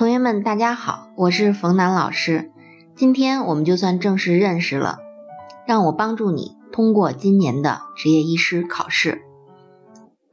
[0.00, 2.50] 同学们，大家好，我是冯楠老师。
[2.96, 4.96] 今天我们就算正式认识了，
[5.66, 9.20] 让我帮助你通过今年的执业医师考试。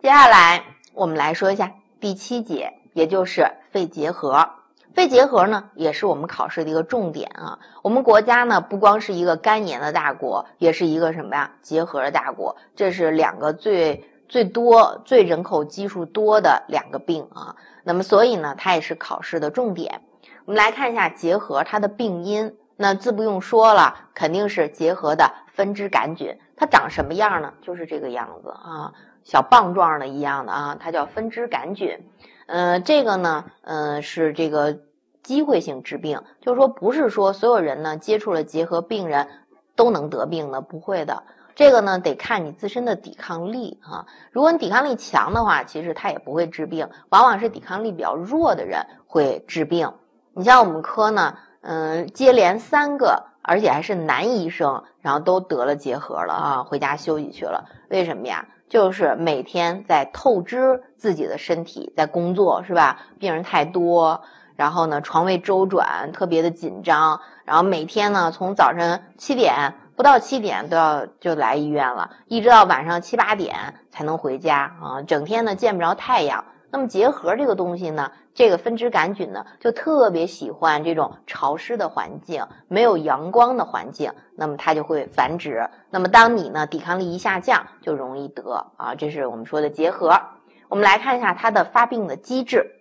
[0.02, 4.52] 接下来我们来说一下第七节，也就是肺结核。
[4.94, 7.60] 肺结核呢，也是我们考试的一个重点啊。
[7.82, 11.52] 我们国家呢，不光是一个肝炎的大国，也是一个什么呀？
[11.62, 12.56] 结核的大国。
[12.78, 17.58] 这是两个最最多、最人口基数多的两个病啊。
[17.88, 20.02] 那么，所以呢，它也是考试的重点。
[20.44, 22.58] 我们来看一下结核它的病因。
[22.76, 26.38] 那自不用说了，肯定是结核的分支杆菌。
[26.58, 27.54] 它长什么样呢？
[27.62, 32.08] 就是这个样子啊，小棒状的一样的啊，它叫分支杆菌。
[32.46, 34.78] 嗯，这个呢，嗯，是这个
[35.24, 39.28] 机会性致病，就是说不是说所有人呢接触了结核病人
[39.76, 41.24] 都能得病的，不会的。
[41.58, 44.06] 这个呢，得看你自身的抵抗力啊。
[44.32, 46.88] 如果你抵抗力强的话，其实它也不会治病。
[47.10, 49.92] 往往是抵抗力比较弱的人会治病。
[50.36, 57.66] 你像我们科呢，嗯，接连三个，而且还是男医生，然后都得了结核了啊，回家休息去了。
[57.90, 58.46] 为什么呀？
[58.70, 63.00] 就是每天在透支自己的身体，在工作是吧？
[63.18, 64.22] 病人太多，
[64.56, 69.74] 然后呢，床位周转特别的紧张，然后每天呢，从早晨七点。
[69.98, 75.02] 不到七点都要就来医院了，一直到晚上七八点才能回家啊！
[75.02, 76.46] 整天呢见不着太阳。
[76.70, 85.68] 那么结核这个东西呢，这个分支杆菌呢就特别喜欢这种潮湿的环境，没有阳光的环境，那么它就会繁殖。
[85.90, 88.94] 那么当你呢抵抗力一下降，就容易得啊！
[88.94, 90.22] 这是我们说的结核。
[90.70, 92.76] 我们来看一下它的发病的机制，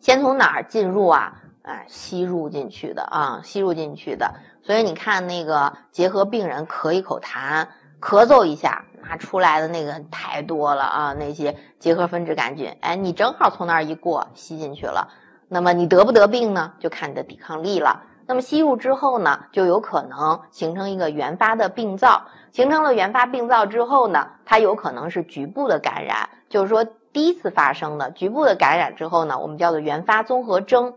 [0.00, 1.42] 先从哪儿进入啊？
[1.66, 4.34] 啊，吸入进去的啊，吸入进去的。
[4.62, 7.66] 所以你看那个结核病人咳一口痰，
[8.00, 15.08] 咳嗽一下，那出来的那个太多了啊，那些结核分支杆菌，哎，你正好从那儿一过，吸进去了。
[15.48, 16.74] 那么你得不得病呢？
[16.78, 18.04] 就看你的抵抗力了。
[18.28, 22.26] 那么吸入之后呢，就有可能形成一个原发的病灶。
[22.52, 30.94] 形成了原发病灶之后呢，它有可能是局部的感染，就是说第一次发生的局部的感染之后呢，我们叫做原发综合征。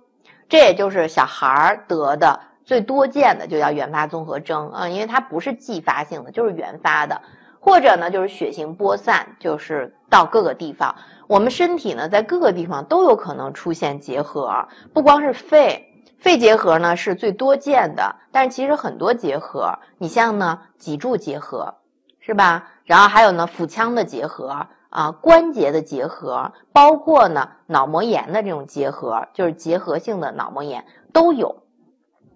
[0.50, 7.22] 这也就是小孩儿得的最多见的，就叫原发综合征啊，因为它不是继发性的，就是原发的，
[7.60, 10.96] 或者呢就是血型播散，就是到各个地方。
[11.28, 21.76] 我们身体呢在各个地方都有可能出现结核，不光是肺，肺结核呢是最多见的，但是其实很多结核，你像呢脊柱结核，
[22.20, 22.70] 是吧？
[22.86, 24.68] 然后还有呢腹腔的结核。
[24.90, 31.64] 啊，关节的结核，包括呢脑膜炎的这种结核，就是结核性的脑膜炎都有，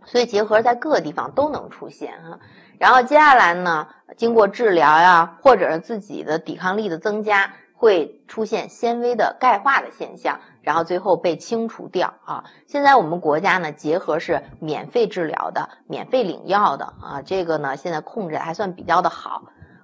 [0.05, 2.39] 所以结核在各个地方都能出现啊。
[2.77, 3.87] 然后接下来呢，
[4.17, 12.43] 经过治疗呀，或者是自己的抵抗力的增加，会出现纤维的钙化的现象，然后最后被清除掉啊。
[12.67, 19.43] 现在我们国家呢，结核是免费治疗的，免费领药的啊，这个呢现在控制还算比较的好。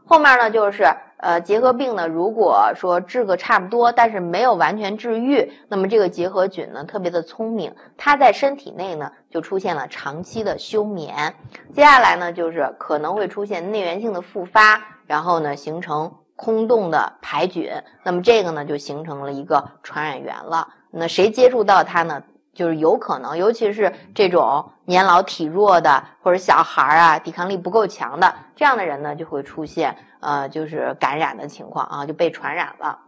[0.09, 0.85] 后面呢，就是
[1.17, 11.35] 呃结核病呢，如果说治个差不多，但是没有完全治愈，那么这个结核菌呢特别的聪明，它在身体内呢就出现了长期的休眠，
[11.71, 17.71] 接下来呢就是可能会出现内源性的复发，然后呢形成空洞的排菌，
[18.03, 22.23] 那么这个呢就形成了一个传染源了，那谁接触到它呢？
[22.53, 32.99] 就是有可能，尤其是这种年老体弱的或者小孩儿啊，抵抗力不够强的这样的人呢，就会出现呃，就是感染的情况啊，就被传染了。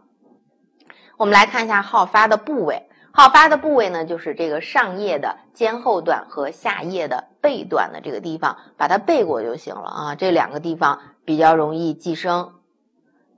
[1.18, 10.14] 我们来看一下好发的部位，好发的部位呢，就是这个上叶的尖后段和下叶的背段的这个地方，把它背过就行了啊。
[10.14, 12.54] 这两个地方比较容易寄生。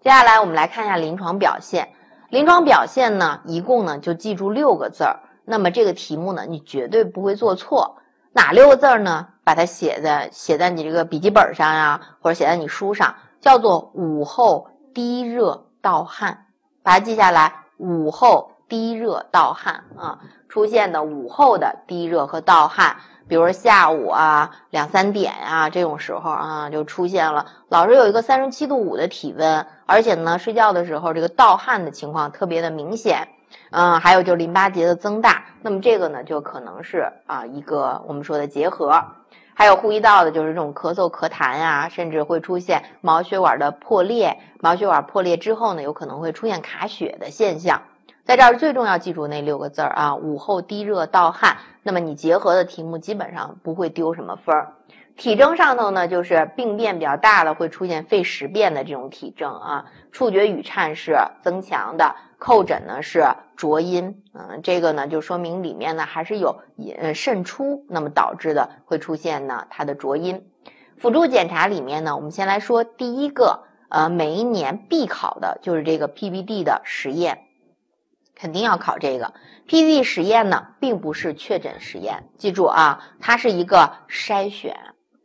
[0.00, 1.88] 接下来我们来看一下临床表现，
[2.28, 5.20] 临床表现呢，一共呢就记住六个字儿。
[5.44, 7.98] 那么这个题目呢，你绝对不会做错。
[8.32, 9.28] 哪六个字儿呢？
[9.44, 16.46] 把它写在写在你这个笔记本上呀，或者写在你书上，叫做午后低热盗汗，
[16.82, 17.52] 把它记下来。
[17.76, 22.96] 午后低热盗汗啊，出现的午后的低热和盗汗，
[23.28, 33.28] 比如说下午啊两三点啊这种时候啊就出现了，老是有一个三十七度五的体温，而且呢睡觉的时候这个盗汗的情况特别的明显。
[33.70, 39.04] 嗯，还有就是淋巴结的增大，那么这个呢，就可能是啊一个我们说的结核。
[39.56, 44.38] 还有呼吸道的，就是这种咳嗽、咳痰呀，甚至会出现毛血管的破裂。
[44.60, 47.82] 毛血管破裂之后呢，有可能会出现卡血的现象。
[48.24, 51.58] 在这儿最重要记住那六个字儿啊，午后低热盗汗。
[51.84, 54.72] 那么你结合的题目基本上不会丢什么分儿。
[55.16, 62.16] 体征上头呢，就是病变比较大的会出现肺实变的这种体征啊，触觉语颤是增强的。
[62.38, 63.24] 叩诊呢是
[63.56, 66.60] 浊音，嗯，这个呢就说明里面呢还是有
[66.98, 70.50] 呃渗出，那么导致的会出现呢它的浊音。
[70.96, 77.44] 辅助检查里面呢，我们先来说第一个，呃，每一年必考的就是这个 PBD 的实验，
[78.36, 79.34] 肯定要考这个
[79.68, 84.76] PBD 实验呢，并不是确诊实验，记住啊，它是一个筛选，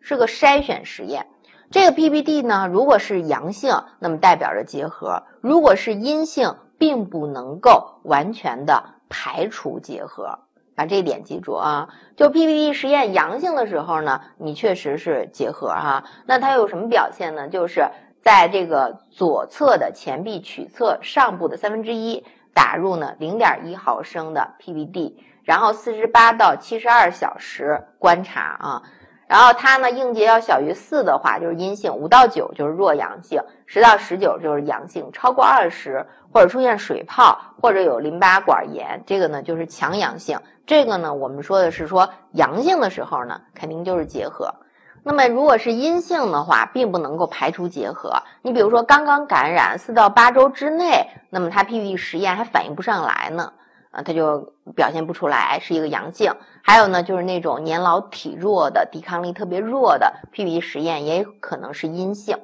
[0.02, 1.28] 是个筛选实验。
[1.72, 10.40] 这个 PBD 呢，如果是阳性，那么代表着结核；如果是阴性，并不能够完全的排除结核。
[10.76, 11.90] 把这一点记住啊！
[12.16, 16.06] 就 PPD 实验阳性的时候呢，你确实是结核哈。
[16.26, 17.50] 那它有什么表现呢？
[17.50, 17.86] 就是
[18.22, 28.84] 在这个左侧的前臂取侧上部的三分之一打入呢零点一毫升的 PPD，然后四十八到七十二小时观察啊。
[29.30, 40.40] 然后它呢硬结要小于四的话就是阴性，五到九就是弱阳性，十到十九就是阳性，超过二十或者出现水泡或者有淋巴管炎，这个呢就是强阳性。
[40.66, 44.56] 这个呢我们说的是说阳性的时候呢肯定就是结核。
[45.04, 48.24] 那么如果是阴性的话，并不能够排除结核。
[48.42, 53.54] 你比如说刚刚感染四到八周之内，那么它 PPD 实验还反应不上来呢。
[53.92, 56.32] 啊，它就表现不出来是一个阳性。
[56.64, 62.38] 还有呢，就是那种年老体弱的、抵抗力特别弱的，PPD 实验也可能是阴性。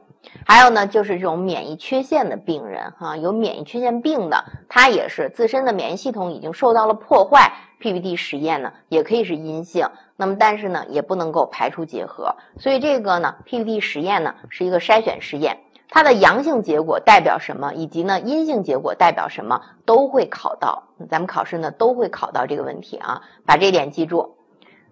[0.44, 9.88] 还有呢，就是这种免疫缺陷的病人，哈，有免疫缺陷病的，他也是自身的免疫系统已经受到了破坏，PPD 实验呢也可以是阴性。
[10.18, 12.36] 那么，但是呢，也不能够排除结合。
[12.58, 15.60] 所以这个呢，PPD 实验呢是一个筛选实验。
[15.96, 20.84] 它的阳性结果代表什么，以及呢阴性结果代表什么，都会考到。
[21.10, 24.36] 咱们考试呢都会考到这个问题啊，把这点记住。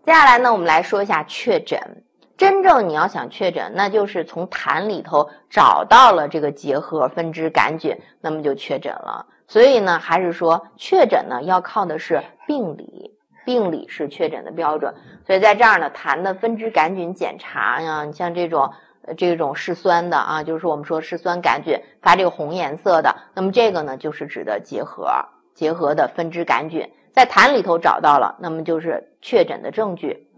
[0.06, 2.06] 接下来呢，我们来说一下确诊。
[2.38, 9.26] 真正你要想确诊，那就是从痰里头找到了这个结核分支杆菌，那么就确诊了。
[9.46, 13.12] 所以呢，还是说确诊呢要靠的是病理，
[13.46, 14.94] 病理是确诊的标准。
[15.28, 18.72] 所以在这儿呢，痰的分支杆菌检查呀，你像这种。
[19.18, 30.30] 这种嗜酸的啊，就是我们说嗜酸杆菌发这个红颜色的，那么这个呢就是指的结核，结核的分支杆菌在痰里头找到了，那么就是确诊的证据。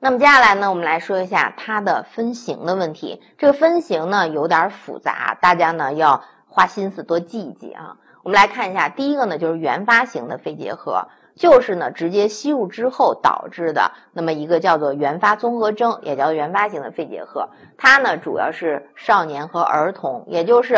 [0.00, 3.20] 那么接下来呢，我们来说一下它的分型的问题。
[3.36, 7.96] 这个分型呢有点复杂，大家呢要花心思多记一记啊。
[8.22, 11.08] 我们来看一下，第一个呢就是原发型的肺结核。
[11.38, 17.48] 就是呢，直接吸入之后导致的那么一个叫做原发综合征，也叫原发性的肺结核。
[17.76, 20.76] 它呢主要是少年和儿童，也就是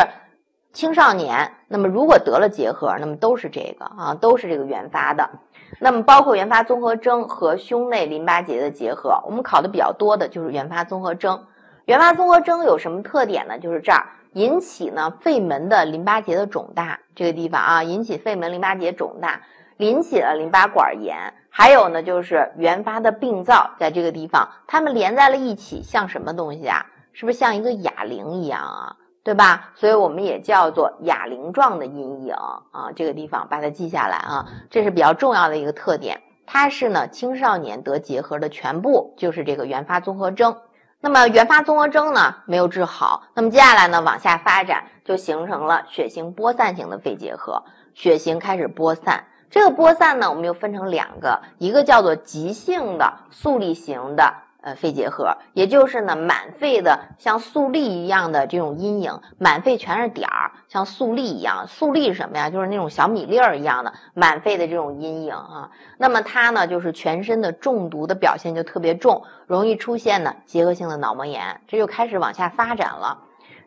[0.73, 1.53] 青少年。
[1.67, 5.31] 那么如果得了结核，那么都是这个啊，都是这个原发的。
[5.79, 11.47] 那么包括原发综合征和胸内淋巴结的结核，我们考的比较多的就是原发综合征。
[11.87, 13.59] 原发综合征有什么特点呢？
[13.59, 14.05] 就是这儿
[14.35, 19.41] 引起呢肺门的淋巴结的肿大，这个地方啊引起肺门淋巴结肿大。
[19.81, 26.85] 引起了淋巴管炎，还有呢，就是原发的病灶在这个地方，它们连在了一起，像什么东西啊？
[27.15, 28.97] 是不是像一个哑铃一样啊？
[29.25, 29.71] 对吧？
[29.77, 32.93] 所以我们也叫做哑铃状的阴影啊。
[32.95, 36.21] 这个地方把它记下来啊，这是比较重要的一个特点。
[36.47, 40.59] 它是呢青少年得结核的全部，就是这个原发综合征。
[41.01, 49.25] 那么原发综合征呢没有治好，那么接下来呢往下发展就形成了血型播散型的肺结核，血型开始播散。
[49.51, 54.33] 这个播散呢，我们又分成两个，一个叫做急性的粟粒型的
[54.63, 61.67] 呃肺结核，也就是呢满肺的像粟粒一样的这种阴影，满肺全是点儿，像粟粒一样。
[61.67, 62.49] 粟粒是什么呀？
[62.49, 65.69] 就是那种小米粒儿一样的满肺的这种阴影啊。
[65.99, 73.19] 那么它呢，就是全身的中毒的表现就特别重，容易出现呢结核性的脑膜炎，这就开始往下发展了。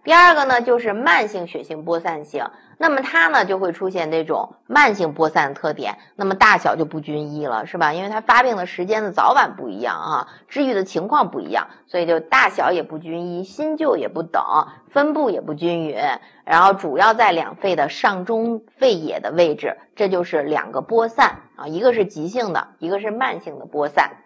[0.04, 2.46] 第二个呢，就是慢性血性播散性，
[2.78, 7.94] 那么它呢就会出现这种慢性播散的特点，那么大小就不均一了，是吧？
[7.94, 14.44] 因为它发病的时间的早晚不一样啊，治愈的情况不一样，所以就大小也不均一，新旧也不等，
[14.92, 15.98] 分布也不均匀，
[16.44, 24.18] 然后主要在两肺的上中肺野的位置，这就是两个播散啊，一个是急性的，一个是慢性的播散。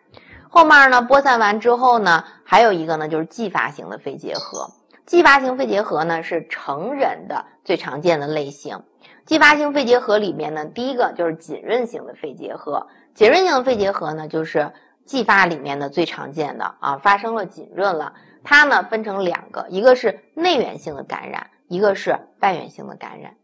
[0.50, 4.72] 后面呢播散完之后呢，还有一个呢就是继发型的肺结核。
[5.08, 8.84] 继发性肺结核呢是成人的最常见的类型。
[9.26, 12.88] 继发性肺结核里面呢，第一个就是浸润型的肺结核。
[13.14, 14.74] 浸润性的肺结核呢，就是
[15.06, 18.16] 继发里面的最常见的啊，发生了浸润了。
[18.44, 23.36] 它呢分成两个，一个是内源性的感染，一个是外源性的感染。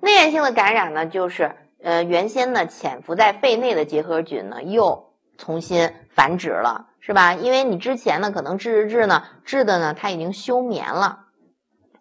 [0.00, 5.09] 内源性的感染呢，就是呃原先呢潜伏在肺内的结核菌呢又
[5.40, 6.86] 重新繁殖了。
[7.02, 7.32] 是吧？
[7.32, 11.20] 因为你之前呢，可能治治治呢，治的呢，它已经休眠了。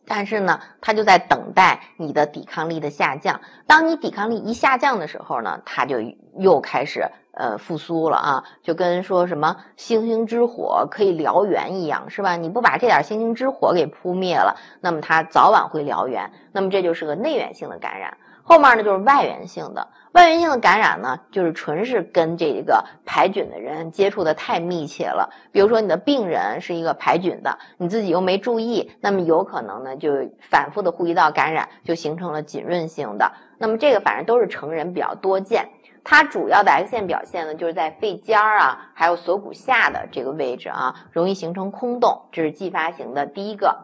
[0.05, 3.39] 但是呢，它就在等待你的抵抗力的下降。
[3.65, 5.95] 当你抵抗力一下降的时候呢，它就
[6.37, 12.35] 又开始呃复苏了啊，就跟说什么星星之火可以燎原一样，是吧？
[12.35, 16.29] 你不把这点星星之火给扑灭了，那么它早晚会燎原。
[16.51, 18.17] 那么这就是个内源性的感染。
[18.49, 25.29] 后面呢就是外源性的，外源性的感染呢，就是纯是跟这个排菌的人接触的太密切了。
[25.51, 33.33] 比如说你的病人是一个排菌的，你自己又没注意，那么有可能呢就反复的呼吸道感染，就形成了浸润性的。
[33.59, 35.69] 那么这个反正都是成人比较多见，
[36.03, 43.77] 它主要的 X 线表现呢就是在肺尖儿啊，还有锁骨下的这个位置啊，容易形成空洞，这是继发型的第一个。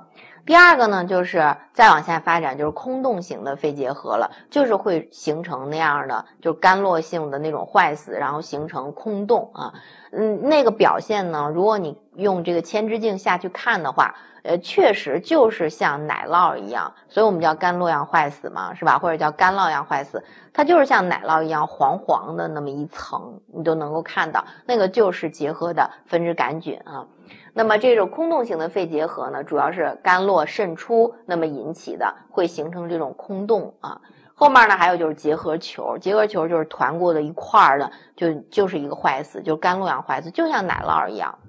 [0.45, 9.73] 第二个呢，就是再往下发展，就是空洞型的肺结核了，就是会形成那样的，就是干络性的那种坏死，然后形成空洞啊。
[10.17, 18.97] 嗯，那个表现呢，如果你用这个牵制镜下去看的话，呃，确实就是像奶酪一样，所以我们叫干酪样坏死嘛，是吧？
[18.97, 27.07] 或者叫干酪样坏死，它就是像奶酪一样黄黄的那么一层，你都能够看到，那个就是结核的分支杆菌啊。
[27.53, 33.99] 那么这种空洞型的肺结核呢，主要是干酪渗出那么引起的，会形成这种空洞啊。
[34.35, 41.39] 后面呢还有就是结核球，结核球就是团过的一块儿的，就就是一个坏死，就是干络样坏死，就像奶酪一样。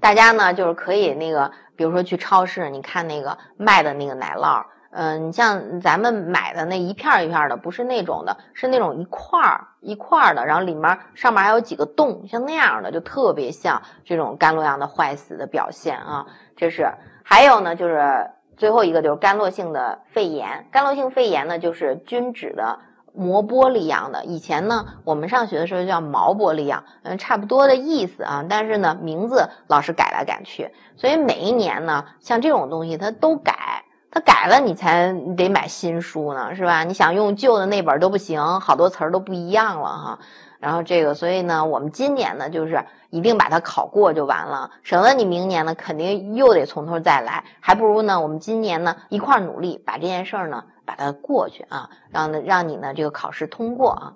[0.00, 4.64] 大家呢就是可以那个，比如说去超市，你看那个卖的那个奶酪。
[4.94, 16.26] 嗯，你像咱们买的那一片一片的，不是那种的，是那种一块儿一块儿的，然后里面上面还有几个洞，像那样的，就特别像这种甘露样的坏死的表现啊。
[16.56, 20.66] 这是还有呢，就是最后一个就是干络性的肺炎。
[20.70, 22.78] 干络性肺炎呢，就是均指的
[23.12, 24.24] 磨玻璃样的。
[24.24, 28.44] 以前呢，我们上学的时候叫毛玻璃样，嗯，差不多的意思啊。
[28.48, 33.84] 但是呢，名字老是改来改去，所以每一年呢，像这种东西它都改。
[34.14, 36.84] 他改了，你才得买新书呢，是吧？
[36.84, 40.18] 你想用旧的那本都不行，好多词儿都不一样了哈。
[40.62, 47.42] 然后这个，所以呢，我们今年呢，就是一定把它考过就完了，省得你明年呢，肯定又得从头再来。
[47.58, 54.12] 还不如呢，我们今年呢一块儿努力，把这件事儿呢把它过去啊，让呢让你呢这个考试通过啊。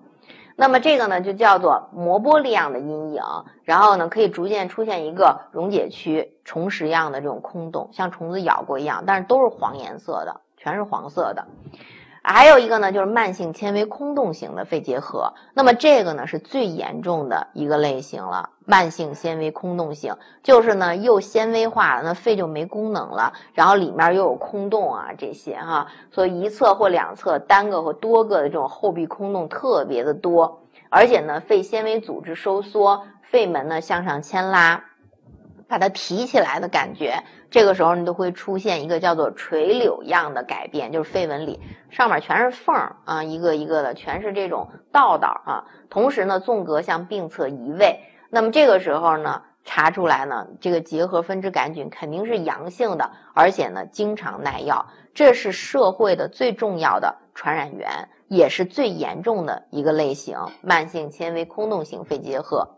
[0.55, 3.25] 那么这个呢，就叫做磨玻璃样的阴影，
[3.65, 11.45] 然后呢，可以逐渐出现一个溶解区、虫食样的这种空洞，像虫子咬过一样，但是都是黄颜色的，全是黄色的。
[12.29, 15.33] 还有一个呢，就是慢性纤维空洞型的肺结核。
[15.55, 18.51] 那么这个呢是最严重的一个类型了。
[18.65, 34.83] 慢性纤维空洞型就是呢又纤维化了，那肺就没功能了，然后里面又有空洞啊这些哈，所以一侧或两侧单个或多个的这种后壁空洞特别的多，而且呢肺纤维组织收缩，肺门呢向上牵拉。
[35.69, 45.65] 把它提起来的感觉，这个时候你都会出现一个叫做垂柳样的改变，就是肺纹里上面全是缝儿啊，一个一个的全是这种道道啊。
[45.91, 48.01] 同时呢，纵隔向病侧移位。
[48.31, 54.87] 那么这个时候呢，查出来呢，这个结核分支杆菌肯定是阳性的，而且呢，经常耐药。
[55.15, 62.77] 这是社会的最重要的传染源，也是最严重的一个类型——慢性纤维空洞型肺结核。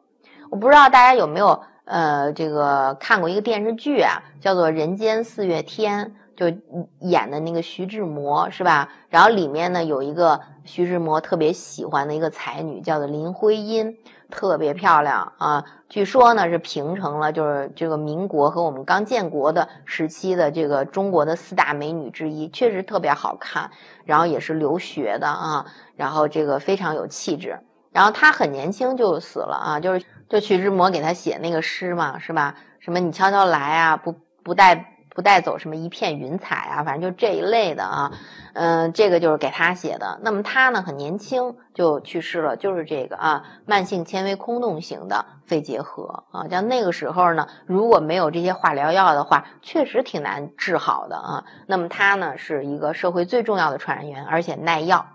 [0.50, 1.62] 我不知道大家有没有。
[1.88, 6.54] 呃，这个看过一个电视剧啊，叫做《人间四月天》，就
[7.00, 8.90] 演的那个徐志摩是吧？
[9.08, 13.96] 然后里面呢有一个徐志摩特别喜欢的一个才女，叫做林徽因，
[14.30, 15.64] 特别漂亮啊。
[15.88, 23.70] 据说呢是平成了，就是这个民国和我们刚建国的时期的这个中国的四大美女之一，确实特别好看。
[24.04, 25.64] 然后也是留学的啊，
[25.96, 27.60] 然后这个非常有气质。
[27.92, 30.04] 然后他很年轻就死了啊，就是。
[30.28, 32.56] 就徐志摩给他写那个诗嘛，是吧？
[32.80, 38.12] 什么你悄悄来啊，不不带不带走什么一片云彩啊，反正就这一类的啊。
[38.52, 40.20] 嗯，这个就是给他写的。
[40.22, 46.46] 那么他呢，很年轻就去世了，就是这个啊，慢性纤维空洞型的肺结核啊。
[46.50, 51.44] 像那个时候呢，如果没有这些化疗药的话，确实挺难治好的啊。
[51.66, 55.06] 那么他呢，是一个社会最重要的传染源，而且耐药。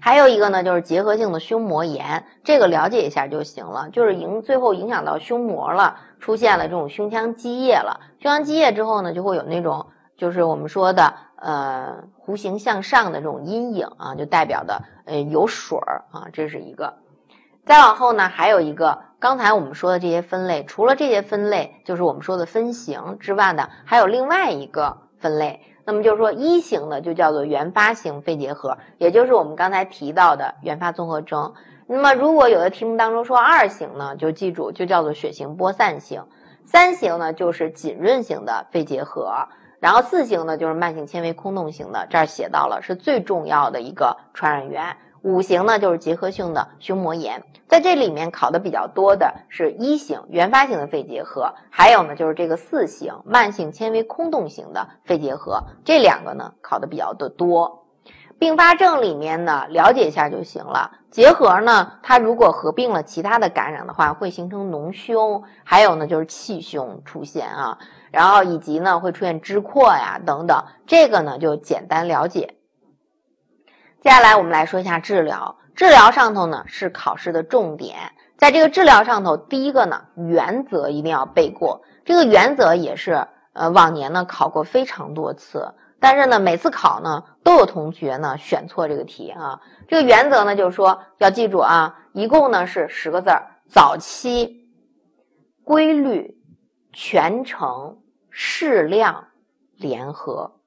[0.00, 3.88] 还有一个呢，就是结核性的胸膜炎，这个了解一下就行了。
[3.90, 8.00] 就是影最后影响到胸膜了，出现了这种胸腔积液了。
[8.20, 9.86] 胸腔积液之后呢，就会有那种
[10.16, 16.94] 就是我们说的呃弧形向上的这种阴影啊，就代表的呃有水儿啊，这是一个。
[17.64, 25.60] 再往后呢，还有一个，刚才我们说的这些分类，除了这些分类，就是我们说的分型之外的，还有另外一个分类。
[25.88, 31.54] 那么就是说，一型的就叫做原发性肺结核，也就是我们刚才提到的原发综合征。
[31.86, 36.22] 那么如果有的题目当中说二型呢，就记住就叫做血型播散型。
[36.66, 39.32] 三型呢就是浸润型的肺结核。
[39.80, 44.94] 然后四型呢就是慢性纤维空洞型的，这儿写到了是最重要的一个传染源。
[45.22, 57.84] 五型呢就是结核性的胸膜炎，在这里面考的比较多的是一型原发性的肺结核，还有呢就是这个四型慢性纤维空洞型的肺结核，这两个呢考的比较的多。
[58.40, 60.92] 并发症里面呢了解一下就行了。
[61.10, 67.78] 结核呢，它如果合并了其他的感染的话，会形成脓胸，还有呢就是气胸出现啊，
[68.12, 72.54] 然后以及呢会出现支扩呀等等，这个呢就简单了解。
[74.00, 89.60] 接下来我们来说一下治疗，治疗上头呢是考试的重点，在这个治疗上头，第一个呢原则一定要背过，这个原则也是呃往年呢考过非常多次，但是呢每次考呢都有同学呢选错这个题啊。
[89.88, 94.68] 这个原则呢就是说要记住啊，一共呢是十个字儿：早期、
[95.64, 96.40] 规律、
[96.92, 97.98] 全程、
[98.30, 99.26] 适量、
[99.76, 100.60] 联合。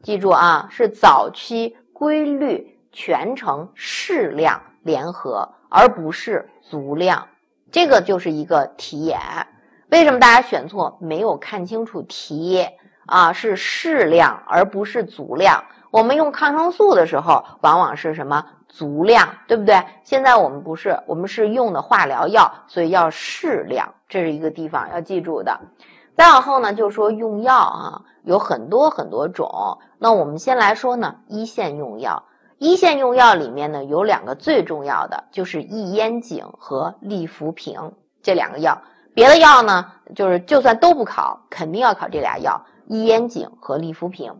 [0.00, 1.76] 记住啊，是早期。
[2.02, 7.28] 规律、全程、适量、联合，而不是足量，
[7.70, 9.20] 这个就是一个题眼。
[9.88, 10.98] 为什么大家选错？
[11.00, 12.66] 没有看清楚题
[13.06, 15.62] 啊，是适量而不是足量。
[15.92, 19.80] 我们用抗生素的时候，往往是什么足量，对不对？
[20.02, 25.60] 现在我们不是，我们是用的化疗药，所以要适量，这是一个地方要记住的。
[26.16, 29.78] 再往后呢，就说用药啊，有很多很多种。
[29.98, 32.24] 那我们先来说呢，一线用药。
[32.58, 37.92] 一线用药里面呢，有两个最重要的，就是异烟肼和利福平
[38.22, 38.82] 这两个药。
[39.14, 44.36] 别的药呢，就是就算都不考，肯定要考这俩药：异烟肼和利福平。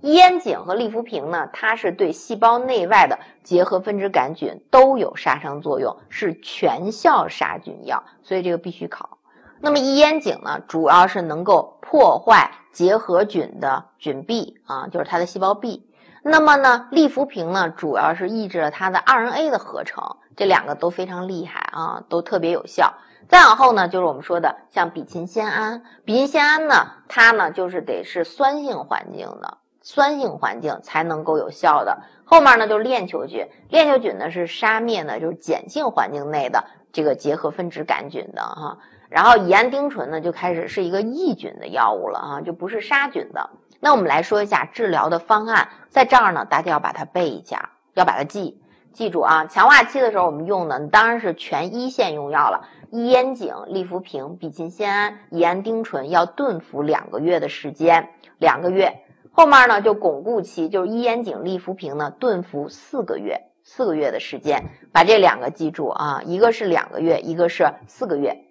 [0.00, 9.15] 异烟肼和利福平呢，它是对细胞内外的结核分支杆菌都有杀伤作用，是全效杀菌药，所以这个必须考。
[9.60, 15.88] 那么异烟肼呢，主要是能够破坏结核菌的菌壁啊，就是它的细胞壁。
[16.22, 22.94] 那么呢，利福平呢，主要是抑制了它的 RNA 的合成，这两个都非常厉害啊，都特别有效。
[23.28, 32.02] 再往后呢，就是我们说的像吡嗪酰胺，吡嗪酰胺呢，它呢就是得是酸性环境的，酸性环境才能够有效的。
[32.24, 38.78] 后面呢就是链球菌，链球菌呢是杀灭呢就是碱性环境内的这个结核分枝杆菌的哈。
[39.08, 43.50] 然后乙胺丁醇呢，就开始是一个抑菌的药物了啊，就不是杀菌的。
[43.78, 48.60] 那我们来说一下治疗的方案，在这儿呢，大家要把它背一下，要把它记
[48.92, 49.46] 记住啊。
[49.46, 59.02] 强化期的时候我们用的当然是全一线用药了，异烟肼、利福平、吡嗪酰胺、乙胺丁醇要顿服两个月的时间，两个月。
[59.30, 64.64] 后面呢就巩固期，就是异烟肼、利福平呢顿服四个月，四个月的时间，
[64.94, 68.45] 把这两个记住啊，一个是两个月，一个是四个月。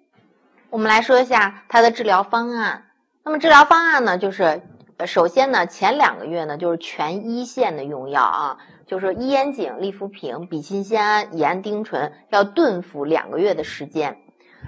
[0.70, 2.84] 我们来说一下它的治疗方案。
[3.24, 4.62] 那么治疗方案呢，就是，
[5.06, 14.18] 首先呢，前两个月呢，就是全一线的用药啊，就是异烟肼、利福平、吡嗪酰胺、乙胺丁醇要顿服两个月的时间。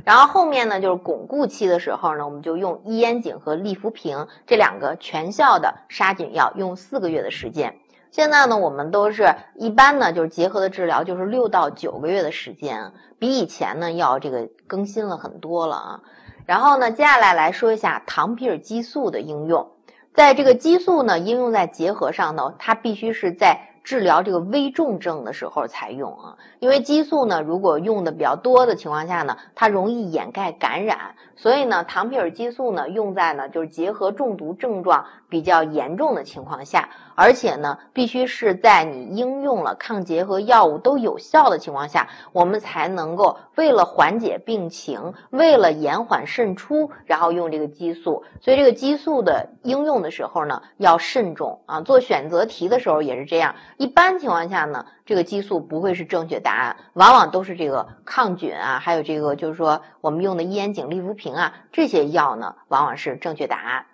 [0.05, 7.77] 然后后面呢，就是巩固期的时候呢，我们就用异烟肼和利福平这两个全效的杀菌药，用四个月的时间。
[8.11, 16.01] 现在呢，我们都是一般呢，就是结合的治疗，就是六到九个月的时间，比以前呢要这个更新了很多了啊。
[16.47, 19.71] 然后呢，接下来来说一下糖皮尔激素的应用，
[20.15, 23.65] 在这个激素呢应用在结合上呢，它必须是在。
[23.85, 48.25] 治疗这个危重症的时候才用啊，因为激素呢，如果用的比较多的情况下呢，它容易掩盖感染，所以呢，糖皮尔激素呢用在呢就是结合中毒症状比较严重的情况下，而且呢，必须是在你应用了抗结核药物都有效的情况下，我们才能够为了缓解病情，为了延缓渗出，然后用这个激素。
[48.41, 53.55] 所以这个激素的应用的时候呢，要慎重啊，做选择题的时候也是这样。
[53.77, 63.85] 一般情况下呢，这个激素不会是正确答案，往往都是这个抗菌啊，还有这个就是说我们用的异烟肼、利福平啊这些药呢，往往是正确答案。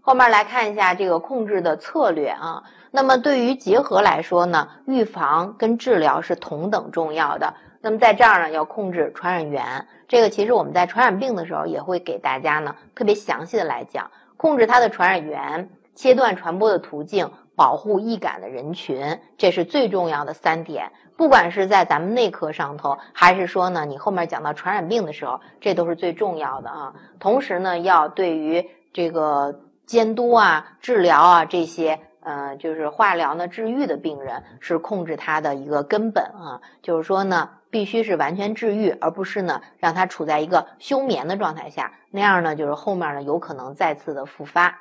[0.00, 2.62] 后面来看一下这个控制的策略啊。
[2.90, 7.54] 那么对于结核来说呢，预防跟治疗是同等重要的。
[7.80, 17.30] 那么在这儿呢，要控制传染源，这个其实我们在传染病的时候也会给大家呢特别详细的来讲，控制它的传染源，切断传播的途径。
[17.56, 20.92] 保护易感的人群，这是最重要的三点。
[21.18, 26.94] 不管是在咱们内科上头，还是说呢，你后面讲到传染病的时候，这都是最重要的啊。
[27.18, 36.60] 同时呢，要对于这个监督啊、治疗啊这些，呃，就是化疗呢治愈的病人，是控制他的一个根本啊。
[36.80, 44.78] 就是说呢，必须是完全治愈，而不是呢让他处在一个休眠的状态下，那样呢，就是后面呢有可能再次的复发。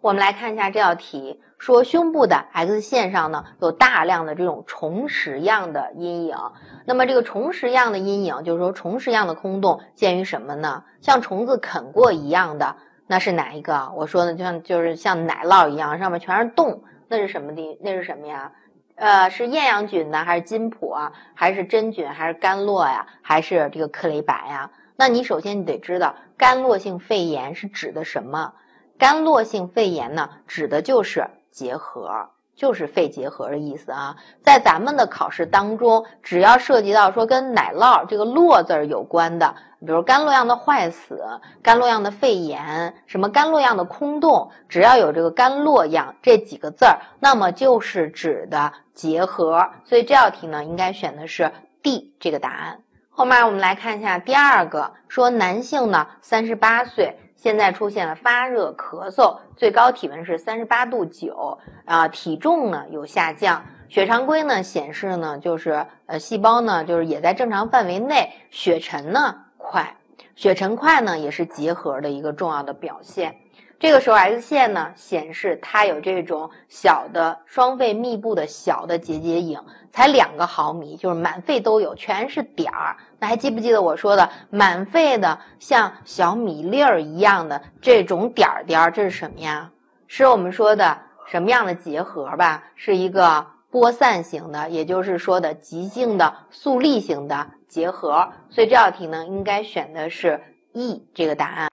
[0.00, 6.36] 我们来看一下这道题，说胸部的 X 线上呢有大量的这种虫食样的阴影。
[6.84, 10.82] 那么这个虫食样的阴影，就是说虫食样的空洞见于什么呢？
[11.00, 12.74] 像虫子啃过一样的，
[13.08, 13.90] 那是哪一个？
[13.96, 17.78] 我说的就像就是像奶酪一样，上面全是洞，那是什么地？
[17.82, 18.52] 那是什么呀？
[18.94, 21.12] 呃，是厌氧菌呢，还是金普啊？
[21.34, 22.08] 还是真菌？
[22.08, 23.06] 还是甘洛呀？
[23.22, 24.70] 还是这个克雷白呀？
[24.96, 28.52] 那你首先你得知道，甘洛性肺炎是指的什么？
[28.98, 34.16] 甘洛性肺炎呢，指的就是结核，就是肺结核的意思啊。
[34.42, 41.22] 在咱们的考试当中，只要涉及到说跟奶酪这个“洛”字儿有关的，比如甘洛样的坏死、
[41.62, 49.70] 甘洛样的肺炎、什么甘洛样的空洞，只要有这个甘洛样这几个字儿，那么就是指的结核。
[49.84, 52.80] 所以这道题呢，应该选的是 D 这个答案。
[53.08, 57.16] 后面我们来看一下第二个，说男性呢，三十八岁。
[57.38, 69.96] 现在出现了发热、咳嗽，最高体温是三十八度九啊，体重呢有下降，血常规呢显示呢就是呃细胞呢就是也在正常范围内，血沉呢快，
[70.34, 73.36] 血沉快呢也是结核的一个重要的表现。
[73.80, 79.60] 这个时候 X 线呢显示它有这种小的双肺密布的小的结节影，
[79.92, 82.96] 才两个毫米，就是满肺都有，全是点儿。
[83.20, 89.70] 那还记不记得我说的满肺的像小米粒儿一样的这种点儿点儿，这是什么呀？
[90.08, 92.64] 是我们说的什么样的结核吧？
[92.74, 98.32] 是一个播散型的，也就是说的急性的速粒型的结核。
[98.50, 100.40] 所以这道题呢，应该选的是
[100.72, 101.66] E 这个答案。